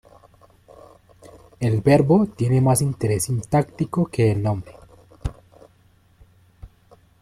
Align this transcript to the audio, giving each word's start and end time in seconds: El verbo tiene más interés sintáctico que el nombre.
El 1.59 1.81
verbo 1.81 2.25
tiene 2.25 2.59
más 2.59 2.81
interés 2.81 3.25
sintáctico 3.25 4.07
que 4.07 4.31
el 4.31 4.41
nombre. 4.41 4.75